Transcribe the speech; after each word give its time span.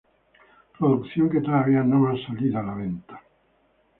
Producción 0.79 1.29
que 1.31 1.41
todavía 1.45 1.83
no 1.83 1.99
salio 2.23 2.57
a 2.57 2.63
la 2.63 2.73
venta. 2.73 3.21